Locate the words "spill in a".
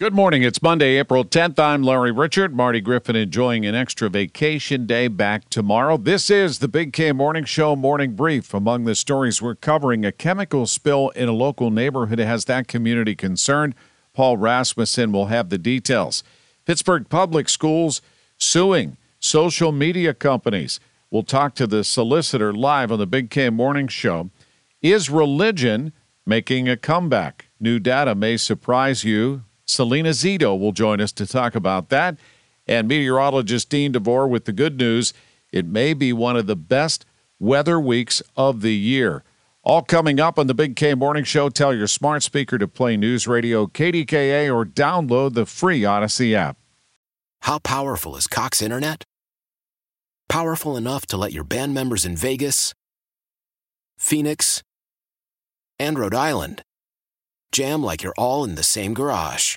10.66-11.32